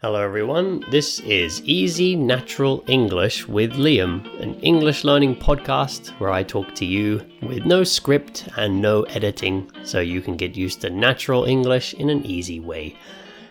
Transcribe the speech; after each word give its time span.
Hello, 0.00 0.22
everyone. 0.22 0.84
This 0.92 1.18
is 1.18 1.60
Easy 1.62 2.14
Natural 2.14 2.84
English 2.86 3.48
with 3.48 3.72
Liam, 3.72 4.24
an 4.40 4.54
English 4.60 5.02
learning 5.02 5.34
podcast 5.34 6.10
where 6.20 6.30
I 6.30 6.44
talk 6.44 6.72
to 6.76 6.84
you 6.84 7.20
with 7.42 7.66
no 7.66 7.82
script 7.82 8.48
and 8.56 8.80
no 8.80 9.02
editing 9.02 9.68
so 9.82 9.98
you 9.98 10.20
can 10.20 10.36
get 10.36 10.56
used 10.56 10.82
to 10.82 10.90
natural 10.90 11.46
English 11.46 11.94
in 11.94 12.10
an 12.10 12.24
easy 12.24 12.60
way. 12.60 12.94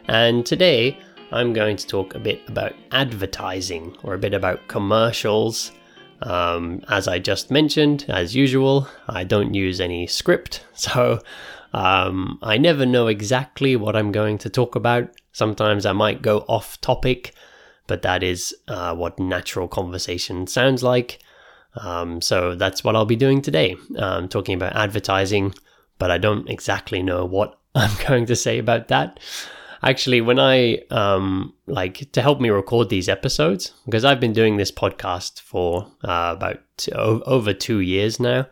And 0.07 0.45
today 0.45 0.97
I'm 1.33 1.51
going 1.51 1.75
to 1.75 1.85
talk 1.85 2.15
a 2.15 2.19
bit 2.19 2.39
about 2.47 2.75
advertising 2.93 3.97
or 4.03 4.13
a 4.13 4.17
bit 4.17 4.33
about 4.33 4.69
commercials. 4.69 5.73
Um, 6.21 6.81
as 6.87 7.09
I 7.09 7.19
just 7.19 7.51
mentioned, 7.51 8.05
as 8.07 8.33
usual, 8.33 8.87
I 9.09 9.25
don't 9.25 9.53
use 9.53 9.81
any 9.81 10.07
script, 10.07 10.63
so 10.73 11.19
um, 11.73 12.39
I 12.41 12.57
never 12.57 12.85
know 12.85 13.07
exactly 13.07 13.75
what 13.75 13.97
I'm 13.97 14.13
going 14.13 14.37
to 14.37 14.49
talk 14.49 14.75
about. 14.75 15.09
Sometimes 15.37 15.85
I 15.85 15.91
might 15.91 16.23
go 16.23 16.39
off 16.47 16.81
topic, 16.81 17.31
but 17.85 18.01
that 18.01 18.23
is 18.23 18.55
uh, 18.67 18.95
what 18.95 19.19
natural 19.19 19.67
conversation 19.67 20.47
sounds 20.47 20.81
like. 20.81 21.19
Um, 21.75 22.23
so 22.23 22.55
that's 22.55 22.83
what 22.83 22.95
I'll 22.95 23.05
be 23.05 23.15
doing 23.15 23.43
today, 23.43 23.75
um, 23.99 24.29
talking 24.29 24.55
about 24.55 24.75
advertising, 24.75 25.53
but 25.99 26.09
I 26.09 26.17
don't 26.17 26.49
exactly 26.49 27.03
know 27.03 27.23
what 27.23 27.59
I'm 27.75 27.95
going 28.07 28.25
to 28.25 28.35
say 28.35 28.57
about 28.57 28.87
that. 28.87 29.19
Actually, 29.83 30.21
when 30.21 30.39
I 30.39 30.79
um, 30.89 31.53
like 31.67 32.11
to 32.13 32.23
help 32.23 32.41
me 32.41 32.49
record 32.49 32.89
these 32.89 33.07
episodes, 33.07 33.73
because 33.85 34.03
I've 34.03 34.19
been 34.19 34.33
doing 34.33 34.57
this 34.57 34.71
podcast 34.71 35.41
for 35.41 35.83
uh, 36.03 36.33
about 36.35 36.63
over 36.95 37.53
two 37.53 37.81
years 37.81 38.19
now, 38.19 38.47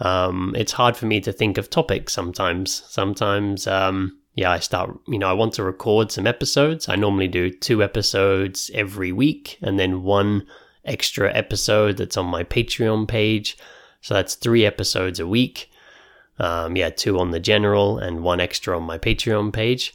um, 0.00 0.54
it's 0.54 0.72
hard 0.72 0.98
for 0.98 1.06
me 1.06 1.22
to 1.22 1.32
think 1.32 1.56
of 1.56 1.70
topics 1.70 2.12
sometimes. 2.12 2.82
Sometimes 2.88 3.66
um, 3.66 4.18
yeah, 4.36 4.50
I 4.50 4.58
start, 4.58 4.96
you 5.08 5.18
know, 5.18 5.28
I 5.28 5.32
want 5.32 5.54
to 5.54 5.64
record 5.64 6.12
some 6.12 6.26
episodes. 6.26 6.88
I 6.90 6.94
normally 6.94 7.26
do 7.26 7.50
two 7.50 7.82
episodes 7.82 8.70
every 8.74 9.10
week 9.10 9.58
and 9.62 9.78
then 9.78 10.02
one 10.02 10.46
extra 10.84 11.34
episode 11.34 11.96
that's 11.96 12.18
on 12.18 12.26
my 12.26 12.44
Patreon 12.44 13.08
page. 13.08 13.56
So 14.02 14.12
that's 14.12 14.34
three 14.34 14.66
episodes 14.66 15.18
a 15.18 15.26
week. 15.26 15.70
Um, 16.38 16.76
yeah, 16.76 16.90
two 16.90 17.18
on 17.18 17.30
the 17.30 17.40
general 17.40 17.98
and 17.98 18.22
one 18.22 18.40
extra 18.40 18.76
on 18.76 18.82
my 18.82 18.98
Patreon 18.98 19.54
page. 19.54 19.94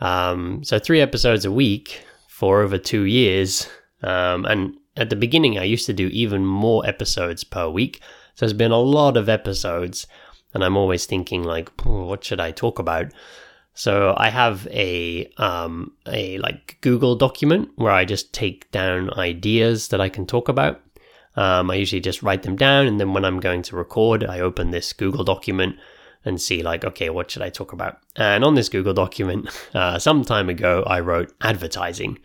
Um, 0.00 0.64
so 0.64 0.78
three 0.78 1.02
episodes 1.02 1.44
a 1.44 1.52
week 1.52 2.04
for 2.26 2.62
over 2.62 2.78
two 2.78 3.02
years. 3.02 3.68
Um, 4.02 4.46
and 4.46 4.76
at 4.96 5.10
the 5.10 5.16
beginning, 5.16 5.58
I 5.58 5.64
used 5.64 5.86
to 5.86 5.92
do 5.92 6.08
even 6.08 6.46
more 6.46 6.86
episodes 6.86 7.44
per 7.44 7.68
week. 7.68 8.00
So 8.34 8.46
there's 8.46 8.54
been 8.54 8.72
a 8.72 8.80
lot 8.80 9.18
of 9.18 9.28
episodes, 9.28 10.06
and 10.54 10.64
I'm 10.64 10.76
always 10.76 11.04
thinking 11.04 11.42
like, 11.42 11.70
what 11.84 12.24
should 12.24 12.40
I 12.40 12.50
talk 12.50 12.78
about? 12.78 13.12
So 13.74 14.14
I 14.16 14.30
have 14.30 14.66
a 14.68 15.26
um, 15.36 15.92
a 16.06 16.38
like 16.38 16.78
Google 16.80 17.16
document 17.16 17.70
where 17.74 17.92
I 17.92 18.04
just 18.04 18.32
take 18.32 18.70
down 18.70 19.12
ideas 19.14 19.88
that 19.88 20.00
I 20.00 20.08
can 20.08 20.26
talk 20.26 20.48
about. 20.48 20.80
Um, 21.36 21.70
I 21.72 21.74
usually 21.74 22.00
just 22.00 22.22
write 22.22 22.44
them 22.44 22.54
down, 22.54 22.86
and 22.86 23.00
then 23.00 23.12
when 23.12 23.24
I'm 23.24 23.40
going 23.40 23.62
to 23.62 23.76
record, 23.76 24.22
I 24.22 24.38
open 24.38 24.70
this 24.70 24.92
Google 24.92 25.24
document 25.24 25.76
and 26.24 26.40
see 26.40 26.62
like, 26.62 26.84
okay, 26.84 27.10
what 27.10 27.30
should 27.30 27.42
I 27.42 27.50
talk 27.50 27.72
about? 27.72 27.98
And 28.14 28.44
on 28.44 28.54
this 28.54 28.68
Google 28.68 28.94
document, 28.94 29.48
uh, 29.74 29.98
some 29.98 30.24
time 30.24 30.48
ago, 30.48 30.84
I 30.86 31.00
wrote 31.00 31.34
advertising. 31.40 32.18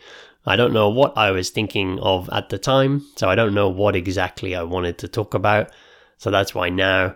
I 0.46 0.56
don't 0.56 0.74
know 0.74 0.90
what 0.90 1.18
I 1.18 1.32
was 1.32 1.50
thinking 1.50 2.00
of 2.00 2.30
at 2.32 2.50
the 2.50 2.60
time, 2.60 3.06
so 3.16 3.28
I 3.28 3.36
don't 3.36 3.56
know 3.56 3.70
what 3.70 3.96
exactly 3.96 4.56
I 4.56 4.64
wanted 4.64 5.00
to 5.00 5.08
talk 5.08 5.34
about. 5.34 5.72
So 6.18 6.30
that's 6.30 6.54
why 6.54 6.70
now 6.70 7.16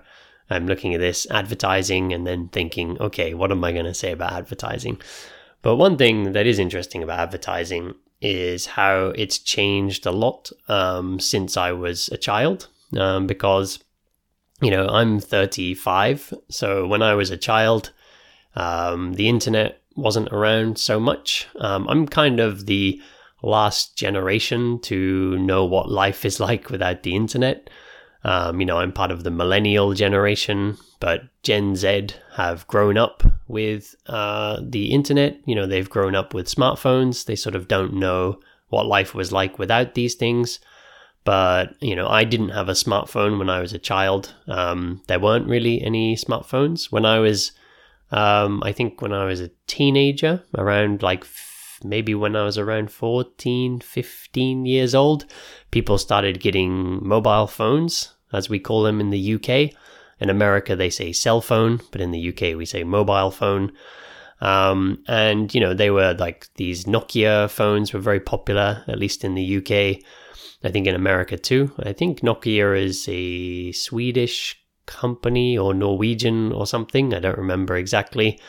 I'm 0.54 0.68
looking 0.68 0.94
at 0.94 1.00
this 1.00 1.28
advertising 1.32 2.14
and 2.14 2.26
then 2.26 2.50
thinking, 2.50 2.98
okay, 3.00 3.34
what 3.34 3.52
am 3.52 3.64
I 3.64 3.72
going 3.72 3.86
to 3.86 3.94
say 3.94 4.12
about 4.12 4.34
advertising? 4.34 5.02
But 5.62 5.78
one 5.78 5.98
thing 5.98 6.34
that 6.34 6.46
is 6.46 6.60
interesting 6.60 7.04
about 7.04 7.20
advertising 7.20 7.96
is 8.22 8.66
how 8.66 9.08
it's 9.16 9.38
changed 9.38 10.06
a 10.06 10.12
lot 10.12 10.52
um, 10.68 11.20
since 11.20 11.58
I 11.58 11.72
was 11.72 12.10
a 12.10 12.18
child. 12.18 12.68
Um, 12.98 13.26
because, 13.26 13.84
you 14.62 14.70
know, 14.70 14.88
I'm 14.88 15.20
35. 15.20 16.34
So 16.50 16.86
when 16.86 17.02
I 17.02 17.16
was 17.16 17.32
a 17.32 17.38
child, 17.38 17.92
um, 18.56 19.14
the 19.14 19.28
internet 19.28 19.82
wasn't 19.96 20.32
around 20.32 20.78
so 20.78 21.00
much. 21.00 21.48
Um, 21.60 21.88
I'm 21.90 22.08
kind 22.08 22.40
of 22.40 22.66
the 22.66 23.02
last 23.42 23.98
generation 23.98 24.80
to 24.82 25.38
know 25.40 25.66
what 25.66 25.90
life 25.90 26.26
is 26.26 26.40
like 26.48 26.70
without 26.70 27.04
the 27.04 27.16
internet. 27.16 27.70
Um, 28.26 28.60
you 28.60 28.66
know, 28.66 28.78
I'm 28.78 28.94
part 28.94 29.12
of 29.12 29.24
the 29.24 29.32
millennial 29.32 29.94
generation, 29.94 30.78
but 31.00 31.24
Gen 31.44 31.76
Z 31.76 32.10
have 32.36 32.66
grown 32.68 32.98
up 32.98 33.24
with 33.48 33.96
uh, 34.08 34.62
the 34.62 34.92
internet. 34.92 35.40
You 35.46 35.56
know, 35.56 35.68
they've 35.68 35.90
grown 35.90 36.16
up 36.16 36.34
with 36.34 36.48
smartphones. 36.48 37.26
They 37.26 37.36
sort 37.36 37.56
of 37.56 37.68
don't 37.68 37.94
know 37.94 38.40
what 38.70 38.86
life 38.86 39.14
was 39.14 39.32
like 39.32 39.60
without 39.60 39.94
these 39.94 40.16
things. 40.16 40.60
But, 41.26 41.76
you 41.82 41.96
know, 41.96 42.08
I 42.08 42.24
didn't 42.24 42.50
have 42.50 42.70
a 42.70 42.74
smartphone 42.74 43.40
when 43.40 43.50
I 43.50 43.60
was 43.60 43.74
a 43.74 43.80
child. 43.80 44.34
Um, 44.48 45.02
there 45.08 45.20
weren't 45.20 45.48
really 45.48 45.82
any 45.82 46.16
smartphones. 46.16 46.92
When 46.92 47.06
I 47.06 47.20
was, 47.20 47.52
um, 48.12 48.62
I 48.64 48.72
think 48.72 49.02
when 49.02 49.14
I 49.14 49.26
was 49.26 49.40
a 49.40 49.52
teenager, 49.68 50.44
around 50.58 51.02
like 51.02 51.26
maybe 51.84 52.16
when 52.16 52.36
I 52.36 52.44
was 52.44 52.58
around 52.58 52.92
14, 52.92 53.80
15 53.80 54.66
years 54.66 54.96
old, 54.96 55.26
people 55.74 55.98
started 55.98 56.40
getting 56.40 57.06
mobile 57.06 57.48
phones, 57.48 58.14
as 58.32 58.48
we 58.48 58.60
call 58.60 58.84
them 58.84 59.02
in 59.02 59.10
the 59.10 59.34
UK. 59.34 59.76
In 60.20 60.30
America, 60.30 60.76
they 60.76 60.92
say 60.92 61.12
cell 61.12 61.42
phone, 61.42 61.82
but 61.92 62.00
in 62.00 62.12
the 62.12 62.30
UK, 62.30 62.56
we 62.56 62.66
say 62.66 62.84
mobile 62.84 63.32
phone. 63.32 63.72
Um, 64.40 65.04
and, 65.08 65.52
you 65.52 65.60
know, 65.60 65.74
they 65.74 65.90
were 65.90 66.14
like 66.14 66.48
these 66.58 66.86
Nokia 66.86 67.50
phones 67.50 67.92
were 67.92 68.00
very 68.00 68.20
popular, 68.20 68.84
at 68.88 69.00
least 69.00 69.26
in 69.26 69.34
the 69.34 69.58
UK. 69.58 70.04
I 70.64 70.70
think 70.72 70.86
in 70.86 70.94
America 70.94 71.38
too. 71.38 71.72
I 71.80 71.92
think 71.92 72.22
Nokia 72.22 72.80
is 72.80 73.08
a 73.10 73.72
Swedish 73.72 74.56
company 74.86 75.58
or 75.58 75.74
Norwegian 75.74 76.52
or 76.52 76.68
something. 76.68 77.16
I 77.16 77.20
don't 77.20 77.38
remember 77.38 77.76
exactly. 77.76 78.40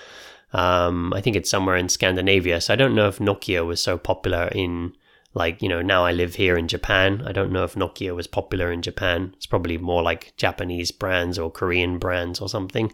Um, 0.52 1.14
I 1.14 1.22
think 1.22 1.36
it's 1.36 1.50
somewhere 1.50 1.76
in 1.76 1.88
Scandinavia. 1.88 2.60
So 2.60 2.74
I 2.74 2.76
don't 2.76 2.94
know 2.94 3.08
if 3.08 3.18
Nokia 3.18 3.64
was 3.66 3.80
so 3.80 3.96
popular 3.96 4.48
in 4.48 4.94
like 5.34 5.60
you 5.60 5.68
know 5.68 5.82
now 5.82 6.04
I 6.04 6.12
live 6.12 6.36
here 6.36 6.56
in 6.56 6.68
Japan. 6.68 7.22
I 7.26 7.32
don't 7.32 7.52
know 7.52 7.64
if 7.64 7.74
Nokia 7.74 8.14
was 8.14 8.26
popular 8.26 8.72
in 8.72 8.82
Japan. 8.82 9.34
It's 9.36 9.46
probably 9.46 9.78
more 9.78 10.02
like 10.02 10.34
Japanese 10.36 10.90
brands 10.90 11.38
or 11.38 11.50
Korean 11.50 11.98
brands 11.98 12.40
or 12.40 12.48
something. 12.48 12.92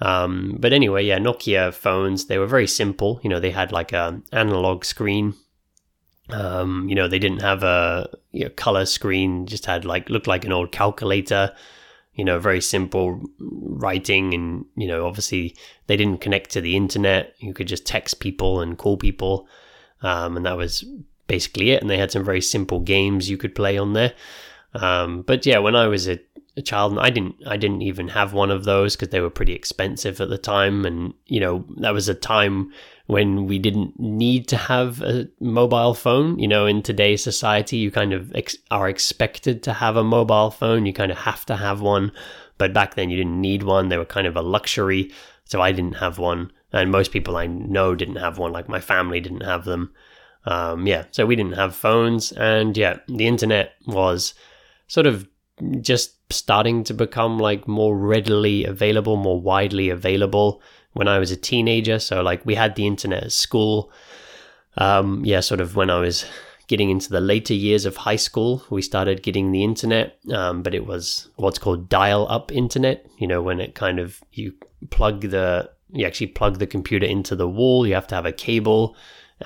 Um, 0.00 0.56
but 0.58 0.72
anyway, 0.72 1.04
yeah, 1.04 1.18
Nokia 1.18 1.72
phones 1.72 2.26
they 2.26 2.38
were 2.38 2.46
very 2.46 2.66
simple. 2.66 3.20
You 3.22 3.30
know, 3.30 3.40
they 3.40 3.50
had 3.50 3.72
like 3.72 3.92
a 3.92 4.20
analog 4.32 4.84
screen. 4.84 5.34
Um, 6.28 6.88
you 6.88 6.94
know, 6.94 7.08
they 7.08 7.18
didn't 7.18 7.42
have 7.42 7.62
a 7.62 8.08
you 8.30 8.44
know, 8.44 8.50
color 8.50 8.86
screen. 8.86 9.46
Just 9.46 9.66
had 9.66 9.84
like 9.84 10.08
looked 10.08 10.26
like 10.26 10.44
an 10.44 10.52
old 10.52 10.72
calculator 10.72 11.52
you 12.14 12.24
know, 12.24 12.38
very 12.38 12.60
simple 12.60 13.22
writing. 13.38 14.34
And, 14.34 14.66
you 14.76 14.86
know, 14.86 15.06
obviously 15.06 15.56
they 15.86 15.96
didn't 15.96 16.20
connect 16.20 16.50
to 16.50 16.60
the 16.60 16.76
internet. 16.76 17.34
You 17.38 17.54
could 17.54 17.68
just 17.68 17.86
text 17.86 18.20
people 18.20 18.60
and 18.60 18.76
call 18.76 18.96
people. 18.96 19.48
Um, 20.02 20.36
and 20.36 20.44
that 20.44 20.56
was 20.56 20.84
basically 21.32 21.70
it. 21.70 21.80
And 21.80 21.88
they 21.88 21.96
had 21.96 22.12
some 22.12 22.24
very 22.24 22.42
simple 22.42 22.80
games 22.80 23.30
you 23.30 23.38
could 23.38 23.54
play 23.54 23.78
on 23.78 23.94
there. 23.94 24.12
Um, 24.74 25.22
but 25.22 25.46
yeah, 25.46 25.58
when 25.58 25.74
I 25.74 25.86
was 25.86 26.06
a, 26.06 26.18
a, 26.58 26.62
child, 26.62 26.98
I 26.98 27.08
didn't, 27.08 27.36
I 27.46 27.56
didn't 27.56 27.80
even 27.82 28.08
have 28.08 28.34
one 28.34 28.50
of 28.50 28.64
those 28.64 28.94
because 28.94 29.08
they 29.08 29.20
were 29.20 29.30
pretty 29.30 29.54
expensive 29.54 30.20
at 30.20 30.28
the 30.28 30.36
time. 30.36 30.84
And, 30.84 31.14
you 31.26 31.40
know, 31.40 31.64
that 31.78 31.94
was 31.94 32.08
a 32.08 32.14
time 32.14 32.70
when 33.06 33.46
we 33.46 33.58
didn't 33.58 33.98
need 33.98 34.46
to 34.48 34.56
have 34.56 35.00
a 35.00 35.26
mobile 35.40 35.94
phone. 35.94 36.38
You 36.38 36.48
know, 36.48 36.66
in 36.66 36.82
today's 36.82 37.24
society, 37.24 37.78
you 37.78 37.90
kind 37.90 38.12
of 38.12 38.34
ex- 38.34 38.56
are 38.70 38.88
expected 38.90 39.62
to 39.62 39.72
have 39.72 39.96
a 39.96 40.04
mobile 40.04 40.50
phone. 40.50 40.84
You 40.84 40.92
kind 40.92 41.12
of 41.12 41.18
have 41.18 41.46
to 41.46 41.56
have 41.56 41.80
one. 41.80 42.12
But 42.58 42.74
back 42.74 42.94
then, 42.94 43.08
you 43.08 43.16
didn't 43.16 43.40
need 43.40 43.62
one. 43.62 43.88
They 43.88 43.98
were 43.98 44.04
kind 44.04 44.26
of 44.26 44.36
a 44.36 44.42
luxury. 44.42 45.10
So 45.44 45.62
I 45.62 45.72
didn't 45.72 45.96
have 45.96 46.18
one. 46.18 46.52
And 46.72 46.90
most 46.90 47.10
people 47.10 47.36
I 47.36 47.46
know 47.46 47.94
didn't 47.94 48.16
have 48.16 48.36
one. 48.38 48.52
Like 48.52 48.68
my 48.68 48.80
family 48.80 49.20
didn't 49.20 49.44
have 49.44 49.64
them. 49.64 49.92
Um, 50.44 50.86
yeah, 50.86 51.04
so 51.10 51.26
we 51.26 51.36
didn't 51.36 51.56
have 51.56 51.74
phones. 51.74 52.32
And 52.32 52.76
yeah, 52.76 52.98
the 53.08 53.26
internet 53.26 53.74
was 53.86 54.34
sort 54.88 55.06
of 55.06 55.28
just 55.80 56.16
starting 56.32 56.82
to 56.84 56.94
become 56.94 57.38
like 57.38 57.68
more 57.68 57.96
readily 57.96 58.64
available, 58.64 59.16
more 59.16 59.40
widely 59.40 59.90
available 59.90 60.60
when 60.92 61.08
I 61.08 61.18
was 61.18 61.30
a 61.30 61.36
teenager. 61.36 61.98
So 61.98 62.22
like 62.22 62.44
we 62.44 62.54
had 62.54 62.74
the 62.74 62.86
internet 62.86 63.24
at 63.24 63.32
school. 63.32 63.92
Um, 64.78 65.24
yeah, 65.24 65.40
sort 65.40 65.60
of 65.60 65.76
when 65.76 65.90
I 65.90 66.00
was 66.00 66.24
getting 66.66 66.90
into 66.90 67.10
the 67.10 67.20
later 67.20 67.54
years 67.54 67.84
of 67.84 67.96
high 67.96 68.16
school, 68.16 68.64
we 68.70 68.80
started 68.80 69.22
getting 69.22 69.52
the 69.52 69.62
internet, 69.62 70.18
um, 70.32 70.62
but 70.62 70.74
it 70.74 70.86
was 70.86 71.28
what's 71.36 71.58
called 71.58 71.88
dial-up 71.88 72.50
internet. 72.50 73.06
You 73.18 73.26
know, 73.26 73.42
when 73.42 73.60
it 73.60 73.74
kind 73.74 73.98
of 73.98 74.20
you 74.32 74.54
plug 74.90 75.20
the 75.20 75.70
you 75.92 76.06
actually 76.06 76.28
plug 76.28 76.58
the 76.58 76.66
computer 76.66 77.06
into 77.06 77.36
the 77.36 77.48
wall. 77.48 77.86
You 77.86 77.94
have 77.94 78.06
to 78.08 78.14
have 78.14 78.24
a 78.24 78.32
cable, 78.32 78.96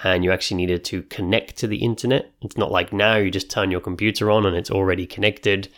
and 0.05 0.25
you 0.25 0.33
actually 0.33 0.59
needed 0.59 0.85
to 0.87 1.03
connect 1.03 1.57
to 1.59 1.67
the 1.67 1.79
internet. 1.79 2.31
It's 2.43 2.57
not 2.57 2.71
like 2.71 2.93
now 2.93 3.17
you 3.17 3.31
just 3.31 3.51
turn 3.51 3.71
your 3.71 3.81
computer 3.81 4.31
on 4.31 4.47
and 4.47 4.57
it's 4.57 4.71
already 4.71 5.07
connected. 5.07 5.69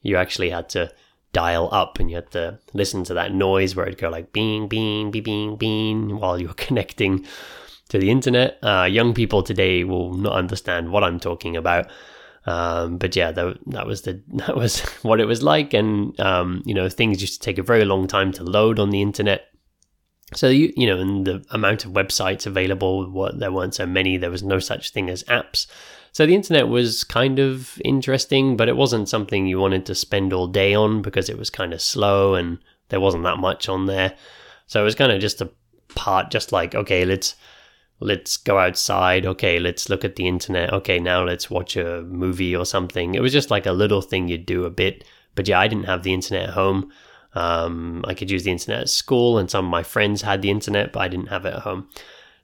You 0.00 0.16
actually 0.16 0.50
had 0.50 0.68
to 0.70 0.92
dial 1.32 1.68
up 1.72 1.98
and 1.98 2.10
you 2.10 2.16
had 2.16 2.30
to 2.32 2.58
listen 2.74 3.04
to 3.04 3.14
that 3.14 3.32
noise 3.32 3.74
where 3.74 3.86
it'd 3.86 3.98
go 3.98 4.10
like 4.10 4.32
bing, 4.32 4.68
bing, 4.68 5.10
bing, 5.10 5.22
bing, 5.22 5.56
bing 5.56 6.18
while 6.18 6.40
you 6.40 6.48
were 6.48 6.54
connecting 6.56 7.26
to 7.88 7.98
the 7.98 8.10
internet. 8.10 8.58
Uh, 8.62 8.88
young 8.90 9.14
people 9.14 9.42
today 9.42 9.84
will 9.84 10.14
not 10.14 10.34
understand 10.34 10.90
what 10.90 11.04
I'm 11.04 11.20
talking 11.20 11.56
about. 11.56 11.90
Um, 12.44 12.98
but 12.98 13.14
yeah, 13.14 13.30
that, 13.32 13.58
that 13.68 13.86
was 13.86 14.02
the 14.02 14.20
that 14.34 14.56
was 14.56 14.80
what 15.02 15.20
it 15.20 15.26
was 15.26 15.42
like, 15.42 15.74
and 15.74 16.18
um, 16.18 16.62
you 16.64 16.74
know, 16.74 16.88
things 16.88 17.20
used 17.20 17.34
to 17.34 17.44
take 17.44 17.58
a 17.58 17.62
very 17.62 17.84
long 17.84 18.08
time 18.08 18.32
to 18.32 18.44
load 18.44 18.78
on 18.78 18.90
the 18.90 19.00
internet. 19.00 19.51
So 20.34 20.48
you 20.48 20.72
you 20.76 20.86
know, 20.86 20.98
and 20.98 21.26
the 21.26 21.44
amount 21.50 21.84
of 21.84 21.92
websites 21.92 22.46
available, 22.46 23.10
what 23.10 23.38
there 23.38 23.52
weren't 23.52 23.74
so 23.74 23.86
many. 23.86 24.16
There 24.16 24.30
was 24.30 24.42
no 24.42 24.58
such 24.58 24.90
thing 24.90 25.10
as 25.10 25.24
apps. 25.24 25.66
So 26.12 26.26
the 26.26 26.34
internet 26.34 26.68
was 26.68 27.04
kind 27.04 27.38
of 27.38 27.80
interesting, 27.84 28.56
but 28.56 28.68
it 28.68 28.76
wasn't 28.76 29.08
something 29.08 29.46
you 29.46 29.58
wanted 29.58 29.86
to 29.86 29.94
spend 29.94 30.32
all 30.32 30.46
day 30.46 30.74
on 30.74 31.00
because 31.00 31.30
it 31.30 31.38
was 31.38 31.48
kind 31.48 31.72
of 31.72 31.80
slow 31.80 32.34
and 32.34 32.58
there 32.90 33.00
wasn't 33.00 33.24
that 33.24 33.38
much 33.38 33.68
on 33.68 33.86
there. 33.86 34.14
So 34.66 34.80
it 34.82 34.84
was 34.84 34.94
kind 34.94 35.10
of 35.10 35.20
just 35.20 35.40
a 35.40 35.50
part, 35.94 36.30
just 36.30 36.52
like 36.52 36.74
okay, 36.74 37.04
let's 37.04 37.34
let's 38.00 38.36
go 38.36 38.58
outside. 38.58 39.24
Okay, 39.26 39.58
let's 39.58 39.88
look 39.88 40.04
at 40.04 40.16
the 40.16 40.28
internet. 40.28 40.72
Okay, 40.72 40.98
now 40.98 41.24
let's 41.24 41.50
watch 41.50 41.76
a 41.76 42.02
movie 42.02 42.54
or 42.54 42.66
something. 42.66 43.14
It 43.14 43.22
was 43.22 43.32
just 43.32 43.50
like 43.50 43.66
a 43.66 43.72
little 43.72 44.02
thing 44.02 44.28
you'd 44.28 44.46
do 44.46 44.64
a 44.64 44.70
bit. 44.70 45.04
But 45.34 45.48
yeah, 45.48 45.60
I 45.60 45.68
didn't 45.68 45.84
have 45.84 46.02
the 46.02 46.12
internet 46.12 46.48
at 46.48 46.54
home. 46.54 46.92
Um, 47.34 48.04
I 48.06 48.14
could 48.14 48.30
use 48.30 48.44
the 48.44 48.50
internet 48.50 48.82
at 48.82 48.88
school, 48.88 49.38
and 49.38 49.50
some 49.50 49.64
of 49.64 49.70
my 49.70 49.82
friends 49.82 50.22
had 50.22 50.42
the 50.42 50.50
internet, 50.50 50.92
but 50.92 51.00
I 51.00 51.08
didn't 51.08 51.28
have 51.28 51.44
it 51.44 51.54
at 51.54 51.62
home. 51.62 51.88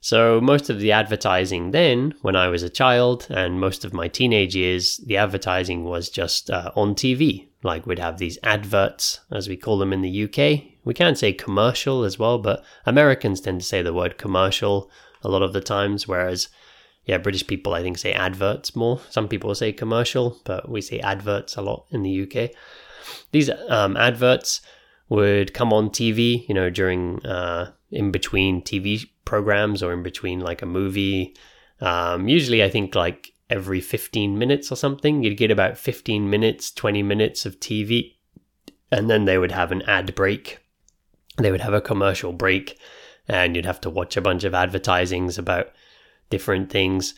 So 0.01 0.39
most 0.39 0.69
of 0.69 0.79
the 0.79 0.93
advertising 0.93 1.71
then, 1.71 2.15
when 2.21 2.35
I 2.35 2.47
was 2.47 2.63
a 2.63 2.69
child, 2.69 3.27
and 3.29 3.59
most 3.59 3.83
of 3.83 3.93
my 3.93 4.07
teenage 4.07 4.55
years, 4.55 4.97
the 4.97 5.17
advertising 5.17 5.83
was 5.83 6.09
just 6.09 6.49
uh, 6.49 6.71
on 6.75 6.95
TV. 6.95 7.47
Like 7.63 7.85
we'd 7.85 7.99
have 7.99 8.17
these 8.17 8.39
adverts, 8.43 9.19
as 9.29 9.49
we 9.49 9.57
call 9.57 9.77
them 9.77 9.91
in 9.91 10.01
the 10.01 10.23
UK. 10.23 10.63
We 10.85 10.93
can 10.93 11.15
say 11.15 11.33
commercial 11.33 12.05
as 12.05 12.17
well, 12.17 12.39
but 12.39 12.63
Americans 12.85 13.41
tend 13.41 13.59
to 13.59 13.67
say 13.67 13.81
the 13.81 13.93
word 13.93 14.17
commercial 14.17 14.89
a 15.21 15.27
lot 15.27 15.41
of 15.41 15.51
the 15.51 15.61
times, 15.61 16.07
whereas 16.07 16.47
yeah, 17.05 17.17
British 17.17 17.45
people 17.45 17.73
I 17.73 17.81
think 17.81 17.97
say 17.97 18.13
adverts 18.13 18.75
more. 18.75 19.01
Some 19.09 19.27
people 19.27 19.53
say 19.55 19.73
commercial, 19.73 20.39
but 20.45 20.69
we 20.69 20.79
say 20.79 20.99
adverts 20.99 21.57
a 21.57 21.61
lot 21.61 21.85
in 21.91 22.03
the 22.03 22.23
UK. 22.23 22.51
These 23.31 23.49
um, 23.67 23.97
adverts 23.97 24.61
would 25.09 25.53
come 25.53 25.73
on 25.73 25.89
TV, 25.89 26.47
you 26.47 26.53
know, 26.53 26.69
during 26.69 27.25
uh, 27.25 27.71
in 27.91 28.11
between 28.11 28.61
TV 28.61 29.09
programs 29.25 29.83
or 29.83 29.91
in 29.91 30.03
between 30.03 30.39
like 30.39 30.61
a 30.61 30.67
movie. 30.67 31.35
Um, 31.81 32.27
usually, 32.27 32.63
I 32.63 32.69
think 32.69 32.95
like 32.95 33.33
every 33.49 33.81
15 33.81 34.37
minutes 34.37 34.71
or 34.71 34.75
something, 34.75 35.23
you'd 35.23 35.37
get 35.37 35.51
about 35.51 35.77
15 35.77 36.29
minutes, 36.29 36.71
20 36.71 37.01
minutes 37.03 37.45
of 37.45 37.59
TV, 37.59 38.15
and 38.91 39.09
then 39.09 39.25
they 39.25 39.37
would 39.37 39.51
have 39.51 39.71
an 39.71 39.81
ad 39.83 40.13
break. 40.15 40.59
They 41.37 41.51
would 41.51 41.61
have 41.61 41.73
a 41.73 41.81
commercial 41.81 42.33
break 42.33 42.77
and 43.29 43.55
you'd 43.55 43.65
have 43.65 43.79
to 43.81 43.89
watch 43.89 44.17
a 44.17 44.21
bunch 44.21 44.43
of 44.43 44.55
advertisings 44.55 45.37
about 45.37 45.71
different 46.29 46.71
things. 46.71 47.13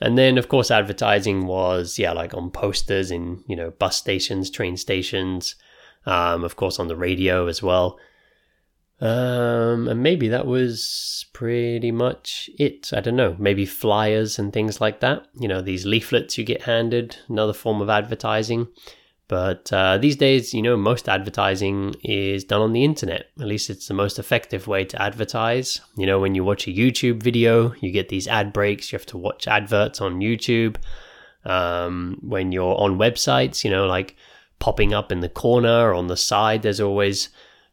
And 0.00 0.18
then, 0.18 0.36
of 0.36 0.48
course, 0.48 0.70
advertising 0.70 1.46
was, 1.46 1.98
yeah, 1.98 2.12
like 2.12 2.34
on 2.34 2.50
posters 2.50 3.12
in, 3.12 3.44
you 3.46 3.54
know, 3.54 3.70
bus 3.70 3.96
stations, 3.96 4.50
train 4.50 4.76
stations, 4.76 5.54
um, 6.06 6.44
of 6.44 6.56
course, 6.56 6.78
on 6.78 6.88
the 6.88 6.96
radio 6.96 7.46
as 7.46 7.62
well. 7.62 7.98
Um, 9.00 9.88
and 9.88 10.00
maybe 10.00 10.28
that 10.28 10.46
was 10.46 11.26
pretty 11.32 11.90
much 11.90 12.48
it. 12.56 12.92
I 12.92 13.00
don't 13.00 13.16
know. 13.16 13.34
Maybe 13.38 13.66
flyers 13.66 14.38
and 14.38 14.52
things 14.52 14.80
like 14.80 15.00
that. 15.00 15.26
You 15.40 15.48
know, 15.48 15.60
these 15.60 15.84
leaflets 15.84 16.38
you 16.38 16.44
get 16.44 16.62
handed, 16.62 17.16
another 17.28 17.52
form 17.52 17.80
of 17.80 17.90
advertising. 17.90 18.68
But 19.26 19.72
uh, 19.72 19.98
these 19.98 20.16
days, 20.16 20.52
you 20.52 20.62
know, 20.62 20.76
most 20.76 21.08
advertising 21.08 21.94
is 22.04 22.44
done 22.44 22.60
on 22.60 22.72
the 22.72 22.84
internet. 22.84 23.26
At 23.40 23.46
least 23.46 23.70
it's 23.70 23.88
the 23.88 23.94
most 23.94 24.18
effective 24.18 24.68
way 24.68 24.84
to 24.84 25.02
advertise. 25.02 25.80
You 25.96 26.06
know, 26.06 26.20
when 26.20 26.34
you 26.34 26.44
watch 26.44 26.68
a 26.68 26.70
YouTube 26.70 27.22
video, 27.22 27.74
you 27.80 27.90
get 27.90 28.08
these 28.08 28.28
ad 28.28 28.52
breaks. 28.52 28.92
You 28.92 28.98
have 28.98 29.06
to 29.06 29.18
watch 29.18 29.48
adverts 29.48 30.00
on 30.00 30.20
YouTube. 30.20 30.76
Um, 31.44 32.18
when 32.20 32.52
you're 32.52 32.78
on 32.78 32.98
websites, 32.98 33.64
you 33.64 33.70
know, 33.70 33.86
like 33.86 34.16
popping 34.62 34.94
up 34.94 35.10
in 35.10 35.20
the 35.20 35.28
corner 35.28 35.90
or 35.90 35.94
on 35.94 36.06
the 36.06 36.16
side, 36.16 36.62
there's 36.62 36.80
always 36.80 37.28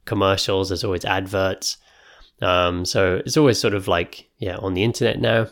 commercials, 0.05 0.69
there's 0.69 0.83
always 0.83 1.05
adverts. 1.05 1.77
Um, 2.41 2.83
so 2.83 3.21
it's 3.25 3.37
always 3.37 3.59
sort 3.59 3.73
of 3.73 3.87
like, 3.87 4.29
yeah, 4.39 4.57
on 4.57 4.73
the 4.73 4.83
internet 4.83 5.19
now. 5.19 5.47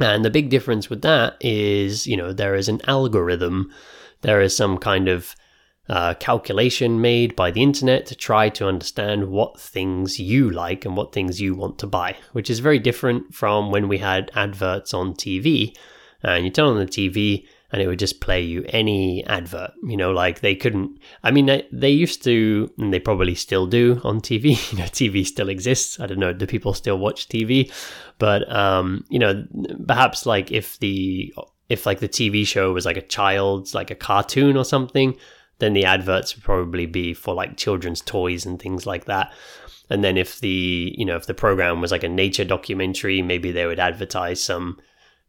And 0.00 0.24
the 0.24 0.30
big 0.30 0.50
difference 0.50 0.88
with 0.88 1.02
that 1.02 1.36
is, 1.40 2.06
you 2.06 2.16
know, 2.16 2.32
there 2.32 2.54
is 2.54 2.68
an 2.68 2.80
algorithm 2.86 3.72
there 4.24 4.40
is 4.40 4.56
some 4.56 4.78
kind 4.78 5.06
of 5.06 5.36
uh, 5.86 6.14
calculation 6.14 7.02
made 7.02 7.36
by 7.36 7.50
the 7.50 7.62
internet 7.62 8.06
to 8.06 8.14
try 8.14 8.48
to 8.48 8.66
understand 8.66 9.28
what 9.28 9.60
things 9.60 10.18
you 10.18 10.50
like 10.50 10.86
and 10.86 10.96
what 10.96 11.12
things 11.12 11.42
you 11.42 11.54
want 11.54 11.78
to 11.78 11.86
buy, 11.86 12.16
which 12.32 12.48
is 12.48 12.60
very 12.60 12.78
different 12.78 13.34
from 13.34 13.70
when 13.70 13.86
we 13.86 13.98
had 13.98 14.30
adverts 14.34 14.94
on 14.94 15.12
TV. 15.12 15.76
And 16.22 16.46
you 16.46 16.50
turn 16.50 16.68
on 16.68 16.78
the 16.78 16.86
TV 16.86 17.46
and 17.74 17.82
it 17.82 17.88
would 17.88 17.98
just 17.98 18.20
play 18.20 18.40
you 18.40 18.64
any 18.68 19.26
advert. 19.26 19.72
You 19.82 19.96
know, 19.96 20.12
like 20.12 20.38
they 20.38 20.54
couldn't. 20.54 20.96
I 21.24 21.32
mean, 21.32 21.46
they, 21.46 21.66
they 21.72 21.90
used 21.90 22.22
to, 22.22 22.72
and 22.78 22.94
they 22.94 23.00
probably 23.00 23.34
still 23.34 23.66
do 23.66 24.00
on 24.04 24.20
TV. 24.20 24.54
You 24.74 24.78
know, 24.78 24.84
TV 24.84 25.26
still 25.26 25.48
exists. 25.48 25.98
I 25.98 26.06
don't 26.06 26.20
know. 26.20 26.32
Do 26.32 26.46
people 26.46 26.72
still 26.72 26.98
watch 26.98 27.28
TV? 27.28 27.72
But 28.18 28.50
um, 28.54 29.04
you 29.08 29.18
know, 29.18 29.44
perhaps 29.88 30.24
like 30.24 30.52
if 30.52 30.78
the 30.78 31.34
if 31.68 31.84
like 31.84 31.98
the 31.98 32.08
TV 32.08 32.46
show 32.46 32.72
was 32.72 32.86
like 32.86 32.96
a 32.96 33.02
child's 33.02 33.74
like 33.74 33.90
a 33.90 33.96
cartoon 33.96 34.56
or 34.56 34.64
something, 34.64 35.16
then 35.58 35.72
the 35.72 35.84
adverts 35.84 36.36
would 36.36 36.44
probably 36.44 36.86
be 36.86 37.12
for 37.12 37.34
like 37.34 37.56
children's 37.56 38.00
toys 38.00 38.46
and 38.46 38.62
things 38.62 38.86
like 38.86 39.06
that. 39.06 39.32
And 39.90 40.04
then 40.04 40.16
if 40.16 40.38
the 40.38 40.94
you 40.96 41.04
know 41.04 41.16
if 41.16 41.26
the 41.26 41.34
program 41.34 41.80
was 41.80 41.90
like 41.90 42.04
a 42.04 42.08
nature 42.08 42.44
documentary, 42.44 43.20
maybe 43.20 43.50
they 43.50 43.66
would 43.66 43.80
advertise 43.80 44.40
some 44.40 44.78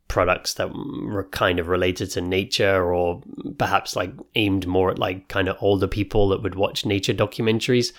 products 0.08 0.54
that 0.56 0.72
were 0.74 1.28
kind 1.32 1.60
of 1.60 1.68
related 1.68 2.12
to 2.12 2.22
nature 2.22 2.94
or 2.94 3.22
perhaps 3.58 3.96
like 3.96 4.12
aimed 4.36 4.68
more 4.68 4.92
at 4.92 5.00
like 5.00 5.28
kind 5.28 5.48
of 5.48 5.58
older 5.60 5.88
people 5.88 6.30
that 6.30 6.44
would 6.44 6.56
watch 6.56 6.86
nature 6.86 7.14
documentaries. 7.14 7.92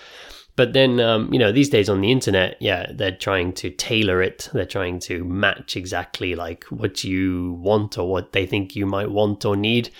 But 0.55 0.73
then, 0.73 0.99
um, 0.99 1.31
you 1.31 1.37
know, 1.37 1.51
these 1.51 1.69
days 1.69 1.87
on 1.87 2.01
the 2.01 2.11
internet, 2.11 2.57
yeah, 2.59 2.91
they're 2.91 3.15
trying 3.15 3.53
to 3.53 3.69
tailor 3.69 4.23
it. 4.23 4.49
They're 4.53 4.65
trying 4.65 4.99
to 5.01 5.23
match 5.23 5.77
exactly 5.77 6.33
like 6.33 6.63
what 6.65 7.03
you 7.03 7.53
want 7.61 7.97
or 7.97 8.09
what 8.09 8.33
they 8.33 8.47
think 8.47 8.75
you 8.75 8.87
might 8.87 9.11
want 9.11 9.45
or 9.45 9.55
need. 9.55 9.91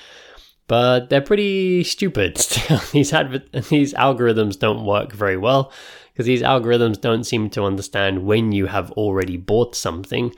But 0.68 1.10
they're 1.10 1.22
pretty 1.22 1.84
stupid 1.84 2.36
these 2.92 3.14
adver- 3.14 3.44
these 3.70 3.94
algorithms 3.94 4.60
don't 4.60 4.86
work 4.86 5.14
very 5.14 5.38
well 5.38 5.72
because 6.12 6.26
these 6.26 6.42
algorithms 6.42 7.00
don't 7.00 7.24
seem 7.24 7.50
to 7.52 7.64
understand 7.64 8.26
when 8.26 8.52
you 8.52 8.66
have 8.66 8.92
already 8.94 9.38
bought 9.38 9.76
something. 9.76 10.34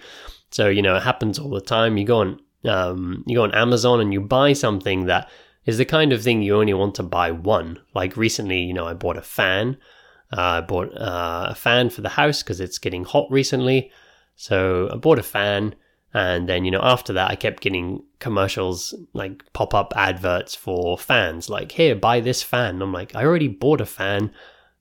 So 0.51 0.67
you 0.67 0.81
know, 0.81 0.95
it 0.95 1.03
happens 1.03 1.39
all 1.39 1.49
the 1.49 1.61
time. 1.61 1.97
You 1.97 2.05
go 2.05 2.19
on 2.19 2.39
um, 2.65 3.23
you 3.27 3.35
go 3.37 3.43
on 3.43 3.55
Amazon 3.55 4.01
and 4.01 4.13
you 4.13 4.21
buy 4.21 4.53
something 4.53 5.05
that 5.05 5.29
is 5.65 5.77
the 5.77 5.85
kind 5.85 6.11
of 6.11 6.23
thing 6.23 6.41
you 6.41 6.55
only 6.55 6.73
want 6.73 6.95
to 6.95 7.03
buy 7.03 7.31
one. 7.31 7.79
Like 7.93 8.17
recently, 8.17 8.59
you 8.59 8.73
know, 8.73 8.87
I 8.87 8.93
bought 8.93 9.17
a 9.17 9.21
fan 9.21 9.77
uh, 10.31 10.41
I 10.41 10.61
bought 10.61 10.95
uh, 10.95 11.47
a 11.49 11.55
fan 11.55 11.89
for 11.89 12.01
the 12.01 12.09
house 12.09 12.43
because 12.43 12.59
it's 12.59 12.77
getting 12.77 13.03
hot 13.03 13.27
recently. 13.31 13.91
So 14.35 14.89
I 14.91 14.97
bought 14.97 15.19
a 15.19 15.23
fan. 15.23 15.75
And 16.13 16.49
then, 16.49 16.65
you 16.65 16.71
know, 16.71 16.81
after 16.81 17.13
that, 17.13 17.29
I 17.29 17.35
kept 17.35 17.61
getting 17.61 18.03
commercials, 18.19 18.95
like 19.13 19.43
pop 19.53 19.75
up 19.75 19.93
adverts 19.95 20.55
for 20.55 20.97
fans, 20.97 21.49
like, 21.51 21.71
here, 21.71 21.95
buy 21.95 22.19
this 22.19 22.41
fan. 22.41 22.81
I'm 22.81 22.91
like, 22.91 23.13
I 23.13 23.23
already 23.23 23.47
bought 23.47 23.79
a 23.79 23.85
fan, 23.85 24.31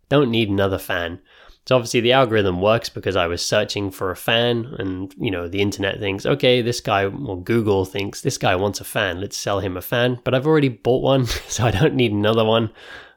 don't 0.09 0.31
need 0.31 0.49
another 0.49 0.79
fan. 0.79 1.21
So 1.69 1.77
obviously, 1.77 2.01
the 2.01 2.13
algorithm 2.13 2.63
works 2.63 2.89
because 2.89 3.15
I 3.15 3.27
was 3.27 3.45
searching 3.45 3.91
for 3.91 4.11
a 4.11 4.17
fan, 4.17 4.75
and, 4.79 5.15
you 5.19 5.31
know, 5.31 5.49
the 5.49 5.61
internet 5.61 5.99
thinks, 5.99 6.25
okay, 6.25 6.63
this 6.63 6.81
guy, 6.81 7.05
or 7.05 7.43
Google 7.43 7.85
thinks, 7.85 8.23
this 8.23 8.39
guy 8.39 8.57
wants 8.57 8.81
a 8.81 8.85
fan, 8.85 9.21
let's 9.21 9.37
sell 9.37 9.61
him 9.61 9.77
a 9.77 9.83
fan. 9.83 10.19
But 10.25 10.35
I've 10.35 10.47
already 10.47 10.71
bought 10.71 11.03
one, 11.03 11.27
so 11.47 11.65
I 11.65 11.71
don't 11.71 11.95
need 11.95 12.13
another 12.13 12.45
one 12.45 12.71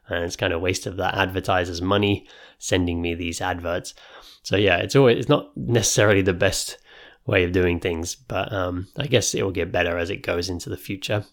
and 0.08 0.24
it's 0.24 0.36
kind 0.36 0.52
of 0.52 0.60
waste 0.60 0.86
of 0.86 0.96
that 0.98 1.14
advertiser's 1.14 1.82
money 1.82 2.26
sending 2.58 3.00
me 3.00 3.14
these 3.14 3.40
adverts. 3.40 3.94
So 4.42 4.56
yeah, 4.56 4.76
it's 4.78 4.96
always 4.96 5.18
it's 5.18 5.28
not 5.28 5.56
necessarily 5.56 6.22
the 6.22 6.32
best 6.32 6.78
way 7.26 7.44
of 7.44 7.52
doing 7.52 7.80
things, 7.80 8.14
but 8.14 8.52
um, 8.52 8.88
I 8.96 9.06
guess 9.06 9.34
it 9.34 9.42
will 9.42 9.52
get 9.52 9.72
better 9.72 9.96
as 9.96 10.10
it 10.10 10.22
goes 10.22 10.48
into 10.48 10.68
the 10.68 10.76
future. 10.76 11.24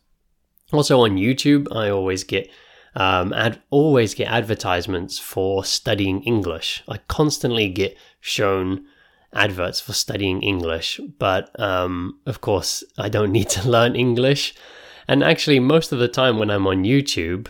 Also 0.71 1.01
on 1.01 1.17
YouTube, 1.17 1.67
I 1.75 1.89
always 1.89 2.23
get 2.23 2.49
um, 2.99 3.31
ad- 3.31 3.61
always 3.69 4.13
get 4.13 4.27
advertisements 4.27 5.17
for 5.17 5.63
studying 5.63 6.21
English. 6.23 6.83
I 6.87 6.97
constantly 7.07 7.69
get 7.69 7.97
shown 8.19 8.85
adverts 9.33 9.79
for 9.79 9.93
studying 9.93 10.43
English, 10.43 10.99
but 11.17 11.57
um, 11.59 12.19
of 12.25 12.41
course, 12.41 12.83
I 12.97 13.07
don't 13.07 13.31
need 13.31 13.49
to 13.51 13.67
learn 13.75 13.95
English. 13.95 14.53
And 15.07 15.23
actually, 15.23 15.61
most 15.61 15.93
of 15.93 15.99
the 15.99 16.09
time 16.09 16.37
when 16.37 16.51
I'm 16.51 16.67
on 16.67 16.83
YouTube, 16.83 17.47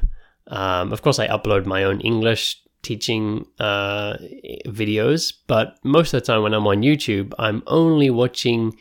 um, 0.48 0.94
of 0.94 1.01
course, 1.01 1.18
I 1.18 1.27
upload 1.27 1.65
my 1.65 1.84
own 1.84 2.00
English 2.01 2.62
teaching 2.84 3.48
uh, 3.60 4.18
videos, 4.68 5.34
but 5.48 5.77
most 5.84 6.13
of 6.13 6.22
the 6.22 6.25
time 6.25 6.44
when 6.44 6.53
I'm 6.53 6.68
on 6.68 6.84
YouTube, 6.84 7.34
I'm 7.39 7.63
only 7.65 8.12
watching 8.12 8.77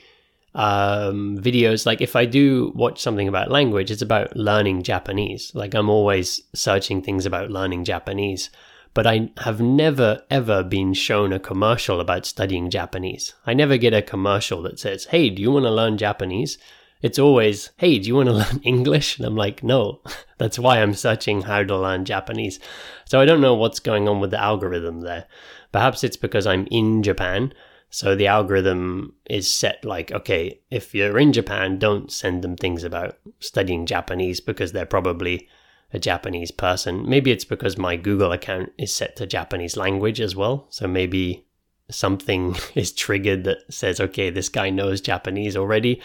um, 0.58 1.38
videos. 1.38 1.86
Like 1.86 2.00
if 2.00 2.16
I 2.16 2.26
do 2.26 2.72
watch 2.74 3.00
something 3.00 3.28
about 3.28 3.50
language, 3.50 3.90
it's 3.92 4.02
about 4.02 4.36
learning 4.36 4.82
Japanese. 4.82 5.54
Like 5.54 5.72
I'm 5.72 5.88
always 5.88 6.42
searching 6.54 7.00
things 7.00 7.24
about 7.24 7.50
learning 7.50 7.84
Japanese. 7.84 8.50
but 8.92 9.06
I 9.06 9.30
have 9.44 9.60
never 9.60 10.22
ever 10.28 10.64
been 10.64 10.92
shown 10.94 11.32
a 11.32 11.38
commercial 11.38 12.00
about 12.00 12.26
studying 12.26 12.68
Japanese. 12.70 13.34
I 13.46 13.54
never 13.54 13.76
get 13.76 13.94
a 13.94 14.02
commercial 14.02 14.60
that 14.62 14.80
says, 14.80 15.04
Hey, 15.04 15.30
do 15.30 15.40
you 15.40 15.52
want 15.52 15.66
to 15.66 15.70
learn 15.70 15.96
Japanese? 15.96 16.58
It's 17.00 17.18
always, 17.20 17.70
Hey, 17.76 18.00
do 18.00 18.08
you 18.08 18.16
want 18.16 18.28
to 18.28 18.34
learn 18.42 18.60
English? 18.64 19.16
And 19.18 19.26
I'm 19.26 19.36
like, 19.36 19.62
No, 19.62 20.00
that's 20.38 20.58
why 20.58 20.82
I'm 20.82 20.94
searching 20.94 21.42
how 21.42 21.62
to 21.62 21.78
learn 21.78 22.04
Japanese. 22.04 22.58
So 23.04 23.20
I 23.20 23.26
don't 23.26 23.40
know 23.40 23.54
what's 23.54 23.78
going 23.78 24.08
on 24.08 24.18
with 24.18 24.32
the 24.32 24.40
algorithm 24.40 25.02
there. 25.02 25.26
Perhaps 25.70 26.02
it's 26.02 26.16
because 26.16 26.46
I'm 26.48 26.66
in 26.70 27.04
Japan. 27.04 27.52
So 27.90 28.14
the 28.14 28.26
algorithm 28.26 29.14
is 29.30 29.50
set 29.52 29.84
like, 29.84 30.12
okay, 30.12 30.60
if 30.70 30.94
you're 30.94 31.18
in 31.18 31.32
Japan, 31.32 31.78
don't 31.78 32.12
send 32.12 32.42
them 32.42 32.56
things 32.56 32.84
about 32.84 33.18
studying 33.40 33.86
Japanese 33.86 34.40
because 34.40 34.72
they're 34.72 34.86
probably 34.86 35.48
a 35.92 35.98
Japanese 35.98 36.50
person. 36.50 37.08
Maybe 37.08 37.30
it's 37.30 37.46
because 37.46 37.78
my 37.78 37.96
Google 37.96 38.32
account 38.32 38.72
is 38.76 38.94
set 38.94 39.16
to 39.16 39.26
Japanese 39.26 39.76
language 39.76 40.20
as 40.20 40.36
well. 40.36 40.66
So 40.68 40.86
maybe 40.86 41.46
something 41.90 42.56
is 42.74 42.92
triggered 42.92 43.44
that 43.44 43.58
says, 43.70 44.00
okay, 44.00 44.30
this 44.30 44.50
guy 44.50 44.70
knows 44.70 45.00
Japanese 45.00 45.56
already. 45.56 46.02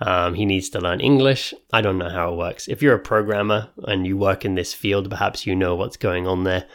Um, 0.00 0.34
he 0.34 0.44
needs 0.44 0.68
to 0.70 0.80
learn 0.80 1.00
English. 1.00 1.54
I 1.72 1.80
don't 1.80 1.98
know 1.98 2.10
how 2.10 2.32
it 2.32 2.36
works. 2.36 2.68
If 2.68 2.82
you're 2.82 2.94
a 2.94 3.00
programmer 3.00 3.70
and 3.84 4.06
you 4.06 4.16
work 4.16 4.44
in 4.44 4.54
this 4.54 4.74
field, 4.74 5.10
perhaps 5.10 5.46
you 5.46 5.54
know 5.54 5.74
what's 5.74 5.96
going 5.96 6.26
on 6.26 6.44
there. 6.44 6.66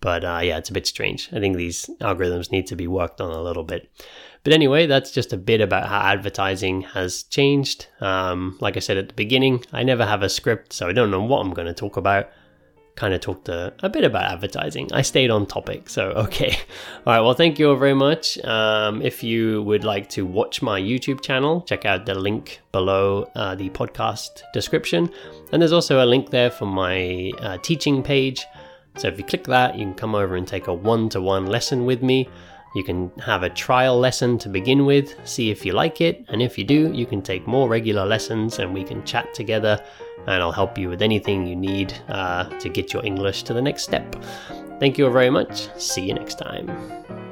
But 0.00 0.24
uh, 0.24 0.40
yeah, 0.42 0.58
it's 0.58 0.70
a 0.70 0.72
bit 0.72 0.86
strange. 0.86 1.28
I 1.32 1.40
think 1.40 1.56
these 1.56 1.88
algorithms 2.00 2.50
need 2.50 2.66
to 2.68 2.76
be 2.76 2.86
worked 2.86 3.20
on 3.20 3.30
a 3.30 3.42
little 3.42 3.64
bit. 3.64 3.90
But 4.42 4.54
anyway, 4.54 4.86
that's 4.86 5.10
just 5.10 5.32
a 5.32 5.36
bit 5.36 5.60
about 5.60 5.88
how 5.88 6.00
advertising 6.00 6.82
has 6.82 7.24
changed. 7.24 7.86
Um, 8.00 8.56
like 8.60 8.76
I 8.76 8.80
said 8.80 8.96
at 8.96 9.08
the 9.08 9.14
beginning, 9.14 9.64
I 9.72 9.82
never 9.82 10.06
have 10.06 10.22
a 10.22 10.30
script, 10.30 10.72
so 10.72 10.88
I 10.88 10.92
don't 10.92 11.10
know 11.10 11.22
what 11.22 11.40
I'm 11.40 11.52
going 11.52 11.68
to 11.68 11.74
talk 11.74 11.98
about. 11.98 12.30
Kind 12.94 13.12
of 13.12 13.20
talked 13.20 13.48
a, 13.48 13.74
a, 13.80 13.88
bit 13.88 14.04
about 14.04 14.24
advertising. 14.24 14.90
I 14.92 15.02
stayed 15.02 15.30
on 15.30 15.46
topic, 15.46 15.90
so 15.90 16.08
okay. 16.16 16.56
All 17.06 17.12
right, 17.12 17.20
well, 17.20 17.34
thank 17.34 17.58
you 17.58 17.68
all 17.68 17.76
very 17.76 17.94
much. 17.94 18.38
Um, 18.44 19.02
if 19.02 19.22
you 19.22 19.62
would 19.64 19.84
like 19.84 20.08
to 20.10 20.24
watch 20.24 20.62
my 20.62 20.80
YouTube 20.80 21.20
channel, 21.20 21.60
check 21.62 21.84
out 21.84 22.06
the 22.06 22.14
link 22.14 22.60
below 22.72 23.30
uh, 23.36 23.54
the 23.54 23.68
podcast 23.70 24.42
description. 24.54 25.10
And 25.52 25.60
there's 25.60 25.72
also 25.72 26.02
a 26.02 26.06
link 26.06 26.30
there 26.30 26.50
for 26.50 26.66
my 26.66 27.30
uh, 27.40 27.58
teaching 27.58 28.02
page. 28.02 28.46
So 29.00 29.08
if 29.08 29.16
you 29.16 29.24
click 29.24 29.44
that, 29.44 29.76
you 29.76 29.86
can 29.86 29.94
come 29.94 30.14
over 30.14 30.36
and 30.36 30.46
take 30.46 30.66
a 30.66 30.74
one 30.74 31.08
to 31.08 31.22
one 31.22 31.46
lesson 31.46 31.86
with 31.86 32.02
me. 32.02 32.28
You 32.74 32.84
can 32.84 33.10
have 33.18 33.42
a 33.42 33.48
trial 33.48 33.98
lesson 33.98 34.36
to 34.38 34.50
begin 34.50 34.84
with, 34.84 35.16
see 35.26 35.50
if 35.50 35.64
you 35.64 35.72
like 35.72 36.02
it, 36.02 36.22
and 36.28 36.42
if 36.42 36.58
you 36.58 36.64
do, 36.64 36.92
you 36.92 37.06
can 37.06 37.22
take 37.22 37.46
more 37.46 37.66
regular 37.66 38.04
lessons 38.04 38.58
and 38.58 38.74
we 38.74 38.84
can 38.84 39.02
chat 39.04 39.32
together 39.32 39.82
and 40.26 40.42
I'll 40.42 40.52
help 40.52 40.76
you 40.76 40.90
with 40.90 41.00
anything 41.00 41.46
you 41.46 41.56
need 41.56 41.94
uh, 42.08 42.44
to 42.58 42.68
get 42.68 42.92
your 42.92 43.04
English 43.04 43.42
to 43.44 43.54
the 43.54 43.62
next 43.62 43.84
step. 43.84 44.14
Thank 44.78 44.98
you 44.98 45.06
all 45.06 45.12
very 45.12 45.30
much. 45.30 45.74
See 45.80 46.02
you 46.02 46.12
next 46.12 46.34
time. 46.34 47.29